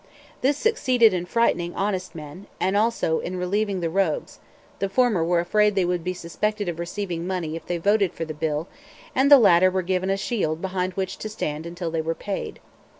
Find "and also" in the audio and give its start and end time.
2.59-3.19